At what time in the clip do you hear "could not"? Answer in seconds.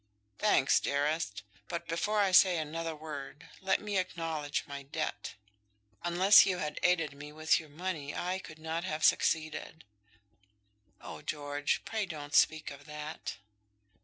8.39-8.83